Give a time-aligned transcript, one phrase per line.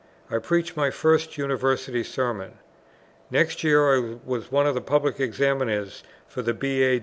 [0.31, 2.53] I preached my first University Sermon.
[3.29, 6.99] Next year I was one of the Public Examiners for the B.A.